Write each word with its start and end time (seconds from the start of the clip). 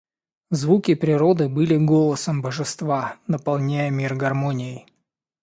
Звуки 0.49 0.95
природы 0.95 1.47
были 1.47 1.75
голосом 1.77 2.41
божества, 2.41 3.17
наполняя 3.27 3.91
мир 3.91 4.15
гармонией. 4.15 4.87